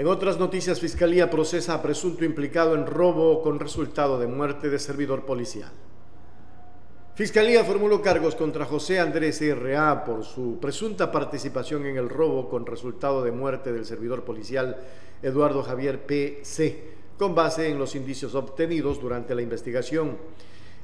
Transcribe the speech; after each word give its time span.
En 0.00 0.06
otras 0.06 0.38
noticias, 0.38 0.80
Fiscalía 0.80 1.28
procesa 1.28 1.74
a 1.74 1.82
presunto 1.82 2.24
implicado 2.24 2.74
en 2.74 2.86
robo 2.86 3.42
con 3.42 3.60
resultado 3.60 4.18
de 4.18 4.26
muerte 4.26 4.70
de 4.70 4.78
servidor 4.78 5.26
policial. 5.26 5.70
Fiscalía 7.14 7.62
formuló 7.64 8.00
cargos 8.00 8.34
contra 8.34 8.64
José 8.64 8.98
Andrés 8.98 9.42
R.A. 9.42 10.02
por 10.06 10.24
su 10.24 10.58
presunta 10.58 11.12
participación 11.12 11.84
en 11.84 11.98
el 11.98 12.08
robo 12.08 12.48
con 12.48 12.64
resultado 12.64 13.22
de 13.22 13.30
muerte 13.30 13.74
del 13.74 13.84
servidor 13.84 14.24
policial 14.24 14.78
Eduardo 15.20 15.62
Javier 15.62 16.06
P.C., 16.06 16.82
con 17.18 17.34
base 17.34 17.68
en 17.68 17.78
los 17.78 17.94
indicios 17.94 18.34
obtenidos 18.34 19.02
durante 19.02 19.34
la 19.34 19.42
investigación. 19.42 20.16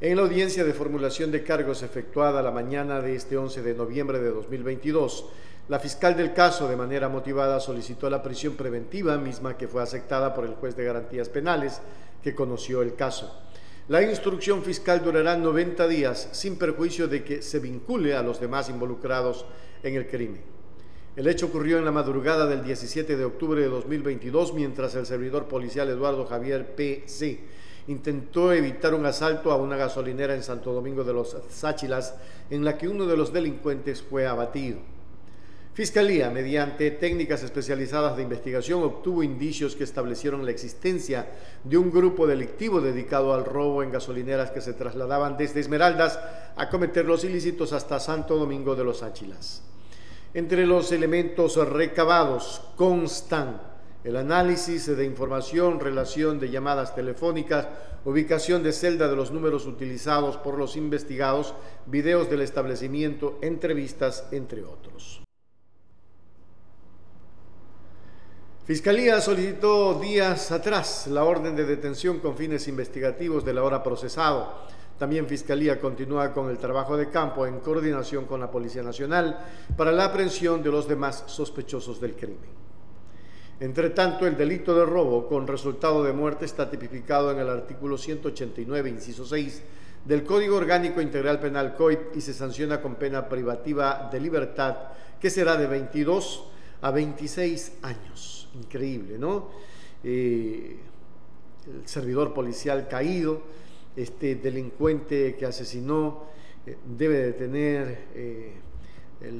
En 0.00 0.16
la 0.16 0.24
audiencia 0.24 0.64
de 0.64 0.74
formulación 0.74 1.30
de 1.30 1.44
cargos 1.44 1.84
efectuada 1.84 2.42
la 2.42 2.50
mañana 2.50 3.00
de 3.00 3.14
este 3.14 3.36
11 3.36 3.62
de 3.62 3.74
noviembre 3.74 4.18
de 4.18 4.30
2022, 4.30 5.26
la 5.66 5.78
fiscal 5.78 6.14
del 6.14 6.34
caso, 6.34 6.68
de 6.68 6.76
manera 6.76 7.08
motivada, 7.08 7.58
solicitó 7.58 8.10
la 8.10 8.22
prisión 8.22 8.54
preventiva, 8.54 9.16
misma 9.16 9.56
que 9.56 9.66
fue 9.66 9.82
aceptada 9.82 10.34
por 10.34 10.44
el 10.44 10.54
juez 10.56 10.76
de 10.76 10.84
garantías 10.84 11.30
penales 11.30 11.80
que 12.22 12.34
conoció 12.34 12.82
el 12.82 12.94
caso. 12.94 13.34
La 13.88 14.02
instrucción 14.02 14.62
fiscal 14.62 15.02
durará 15.02 15.36
90 15.36 15.88
días, 15.88 16.28
sin 16.32 16.56
perjuicio 16.56 17.08
de 17.08 17.24
que 17.24 17.40
se 17.40 17.60
vincule 17.60 18.14
a 18.14 18.22
los 18.22 18.40
demás 18.40 18.68
involucrados 18.68 19.46
en 19.82 19.94
el 19.94 20.06
crimen. 20.06 20.42
El 21.16 21.28
hecho 21.28 21.46
ocurrió 21.46 21.78
en 21.78 21.84
la 21.86 21.92
madrugada 21.92 22.46
del 22.46 22.62
17 22.62 23.16
de 23.16 23.24
octubre 23.24 23.62
de 23.62 23.68
2022, 23.68 24.52
mientras 24.52 24.94
el 24.96 25.06
servidor 25.06 25.48
policial 25.48 25.88
Eduardo 25.88 26.26
Javier 26.26 26.74
P.C. 26.74 27.40
intentó 27.86 28.52
evitar 28.52 28.92
un 28.94 29.06
asalto 29.06 29.50
a 29.50 29.56
una 29.56 29.76
gasolinera 29.76 30.34
en 30.34 30.42
Santo 30.42 30.74
Domingo 30.74 31.04
de 31.04 31.12
los 31.14 31.36
Sáchilas, 31.48 32.16
en 32.50 32.64
la 32.64 32.76
que 32.76 32.88
uno 32.88 33.06
de 33.06 33.16
los 33.16 33.32
delincuentes 33.32 34.02
fue 34.02 34.26
abatido. 34.26 34.78
Fiscalía, 35.74 36.30
mediante 36.30 36.88
técnicas 36.92 37.42
especializadas 37.42 38.16
de 38.16 38.22
investigación, 38.22 38.84
obtuvo 38.84 39.24
indicios 39.24 39.74
que 39.74 39.82
establecieron 39.82 40.44
la 40.44 40.52
existencia 40.52 41.26
de 41.64 41.76
un 41.76 41.90
grupo 41.90 42.28
delictivo 42.28 42.80
dedicado 42.80 43.34
al 43.34 43.44
robo 43.44 43.82
en 43.82 43.90
gasolineras 43.90 44.52
que 44.52 44.60
se 44.60 44.74
trasladaban 44.74 45.36
desde 45.36 45.58
Esmeraldas 45.58 46.20
a 46.54 46.70
cometer 46.70 47.04
los 47.04 47.24
ilícitos 47.24 47.72
hasta 47.72 47.98
Santo 47.98 48.36
Domingo 48.36 48.76
de 48.76 48.84
los 48.84 49.02
Áchilas. 49.02 49.64
Entre 50.32 50.64
los 50.64 50.92
elementos 50.92 51.56
recabados 51.56 52.62
constan 52.76 53.60
el 54.04 54.16
análisis 54.16 54.86
de 54.86 55.04
información, 55.04 55.80
relación 55.80 56.38
de 56.38 56.50
llamadas 56.50 56.94
telefónicas, 56.94 57.66
ubicación 58.04 58.62
de 58.62 58.72
celda 58.72 59.08
de 59.08 59.16
los 59.16 59.32
números 59.32 59.66
utilizados 59.66 60.36
por 60.36 60.56
los 60.56 60.76
investigados, 60.76 61.52
videos 61.86 62.30
del 62.30 62.42
establecimiento, 62.42 63.38
entrevistas, 63.42 64.28
entre 64.30 64.62
otros. 64.62 65.23
Fiscalía 68.66 69.20
solicitó 69.20 70.00
días 70.00 70.50
atrás 70.50 71.06
la 71.08 71.24
orden 71.24 71.54
de 71.54 71.66
detención 71.66 72.18
con 72.20 72.34
fines 72.34 72.66
investigativos 72.66 73.44
del 73.44 73.58
ahora 73.58 73.82
procesado. 73.82 74.54
También 74.98 75.26
Fiscalía 75.26 75.78
continúa 75.78 76.32
con 76.32 76.48
el 76.48 76.56
trabajo 76.56 76.96
de 76.96 77.10
campo 77.10 77.46
en 77.46 77.60
coordinación 77.60 78.24
con 78.24 78.40
la 78.40 78.50
Policía 78.50 78.82
Nacional 78.82 79.38
para 79.76 79.92
la 79.92 80.06
aprehensión 80.06 80.62
de 80.62 80.70
los 80.70 80.88
demás 80.88 81.24
sospechosos 81.26 82.00
del 82.00 82.16
crimen. 82.16 82.38
Entre 83.60 83.90
tanto, 83.90 84.26
el 84.26 84.34
delito 84.34 84.74
de 84.74 84.86
robo 84.86 85.28
con 85.28 85.46
resultado 85.46 86.02
de 86.02 86.14
muerte 86.14 86.46
está 86.46 86.70
tipificado 86.70 87.30
en 87.32 87.40
el 87.40 87.50
artículo 87.50 87.98
189, 87.98 88.88
inciso 88.88 89.26
6 89.26 89.62
del 90.06 90.24
Código 90.24 90.56
Orgánico 90.56 91.02
Integral 91.02 91.38
Penal 91.38 91.74
COIP 91.74 92.16
y 92.16 92.22
se 92.22 92.32
sanciona 92.32 92.80
con 92.80 92.94
pena 92.94 93.28
privativa 93.28 94.08
de 94.10 94.20
libertad 94.20 94.74
que 95.20 95.28
será 95.28 95.58
de 95.58 95.66
22 95.66 96.53
a 96.84 96.90
26 96.90 97.78
años 97.80 98.48
increíble, 98.54 99.18
¿no? 99.18 99.48
Eh, 100.02 100.76
el 101.66 101.88
servidor 101.88 102.34
policial 102.34 102.86
caído, 102.88 103.40
este 103.96 104.34
delincuente 104.34 105.34
que 105.34 105.46
asesinó, 105.46 106.24
eh, 106.66 106.76
debe 106.84 107.16
de 107.18 107.32
tener 107.32 108.04
eh, 108.14 108.52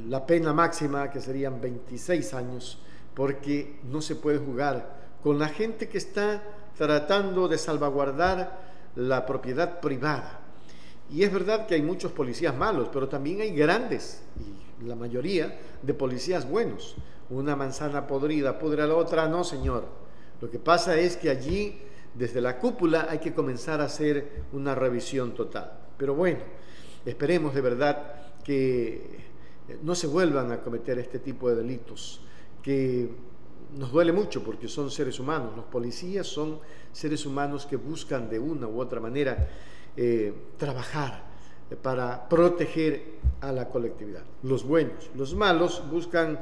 la 0.09 0.25
pena 0.25 0.55
máxima, 0.55 1.10
que 1.10 1.21
serían 1.21 1.60
26 1.60 2.32
años, 2.32 2.78
porque 3.15 3.76
no 3.84 4.00
se 4.00 4.16
puede 4.16 4.38
jugar 4.38 5.19
con 5.22 5.38
la 5.38 5.49
gente 5.49 5.87
que 5.87 5.99
está 5.99 6.43
tratando 6.78 7.47
de 7.47 7.59
salvaguardar 7.59 8.59
la 8.97 9.26
propiedad 9.26 9.81
privada. 9.81 10.41
Y 11.11 11.25
es 11.25 11.31
verdad 11.31 11.66
que 11.66 11.75
hay 11.75 11.82
muchos 11.82 12.11
policías 12.12 12.56
malos, 12.56 12.88
pero 12.91 13.06
también 13.06 13.43
hay 13.43 13.55
grandes, 13.55 14.22
y 14.41 14.53
la 14.84 14.97
mayoría, 14.97 15.59
de 15.83 15.95
policías 15.95 16.49
buenos 16.49 16.97
una 17.31 17.56
manzana 17.56 18.06
podrida 18.06 18.59
pudre 18.59 18.83
a 18.83 18.87
la 18.87 18.97
otra, 18.97 19.28
no, 19.28 19.45
señor. 19.45 19.87
Lo 20.41 20.50
que 20.50 20.59
pasa 20.59 20.97
es 20.97 21.17
que 21.17 21.31
allí, 21.31 21.78
desde 22.15 22.41
la 22.41 22.59
cúpula, 22.59 23.06
hay 23.09 23.19
que 23.19 23.33
comenzar 23.33 23.81
a 23.81 23.84
hacer 23.84 24.44
una 24.53 24.75
revisión 24.75 25.34
total. 25.34 25.73
Pero 25.97 26.15
bueno, 26.15 26.41
esperemos 27.05 27.55
de 27.55 27.61
verdad 27.61 28.15
que 28.44 29.25
no 29.83 29.94
se 29.94 30.06
vuelvan 30.06 30.53
a 30.53 30.61
cometer 30.61 30.99
este 30.99 31.19
tipo 31.19 31.49
de 31.49 31.56
delitos, 31.56 32.21
que 32.62 33.11
nos 33.77 33.91
duele 33.91 34.12
mucho 34.12 34.44
porque 34.44 34.69
son 34.69 34.91
seres 34.91 35.19
humanos. 35.19 35.56
Los 35.56 35.65
policías 35.67 36.27
son 36.27 36.59
seres 36.93 37.25
humanos 37.25 37.67
que 37.67 37.77
buscan 37.77 38.28
de 38.28 38.39
una 38.39 38.67
u 38.67 38.81
otra 38.81 39.00
manera 39.00 39.49
eh, 39.97 40.33
trabajar 40.59 41.34
para 41.82 42.28
proteger 42.28 43.14
a 43.41 43.52
la 43.52 43.69
colectividad. 43.69 44.22
Los 44.42 44.64
buenos, 44.64 45.10
los 45.16 45.34
malos 45.34 45.82
buscan 45.91 46.38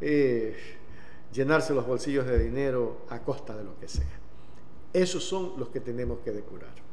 eh, 0.00 0.56
llenarse 1.32 1.74
los 1.74 1.86
bolsillos 1.86 2.26
de 2.26 2.38
dinero 2.38 3.02
a 3.10 3.20
costa 3.20 3.56
de 3.56 3.64
lo 3.64 3.78
que 3.78 3.88
sea. 3.88 4.18
Esos 4.92 5.24
son 5.24 5.54
los 5.58 5.68
que 5.68 5.80
tenemos 5.80 6.20
que 6.20 6.32
depurar. 6.32 6.87